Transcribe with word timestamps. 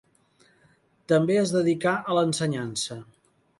També 1.13 1.37
es 1.43 1.53
dedicà, 1.57 1.95
a 2.15 2.19
l'ensenyança. 2.21 3.01